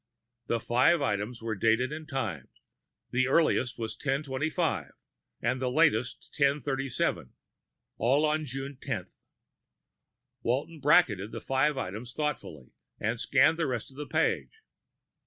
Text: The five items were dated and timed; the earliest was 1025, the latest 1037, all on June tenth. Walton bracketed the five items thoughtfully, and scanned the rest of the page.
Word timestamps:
The 0.47 0.59
five 0.59 0.99
items 0.99 1.43
were 1.43 1.53
dated 1.53 1.91
and 1.93 2.09
timed; 2.09 2.49
the 3.11 3.27
earliest 3.27 3.77
was 3.77 3.93
1025, 3.93 4.93
the 5.43 5.69
latest 5.71 6.33
1037, 6.35 7.33
all 7.99 8.25
on 8.25 8.43
June 8.43 8.77
tenth. 8.81 9.13
Walton 10.41 10.79
bracketed 10.79 11.31
the 11.31 11.39
five 11.39 11.77
items 11.77 12.15
thoughtfully, 12.15 12.71
and 12.99 13.19
scanned 13.19 13.59
the 13.59 13.67
rest 13.67 13.91
of 13.91 13.97
the 13.97 14.07
page. 14.07 14.63